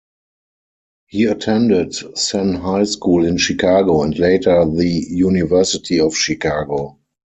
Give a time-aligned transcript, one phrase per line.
[1.05, 6.97] He attended Senn High School in Chicago and later the University of Chicago.